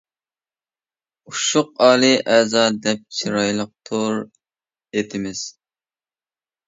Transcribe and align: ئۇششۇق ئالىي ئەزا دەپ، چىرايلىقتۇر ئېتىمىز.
ئۇششۇق 1.31 1.69
ئالىي 1.87 2.17
ئەزا 2.35 2.65
دەپ، 2.87 3.05
چىرايلىقتۇر 3.19 4.19
ئېتىمىز. 4.95 5.45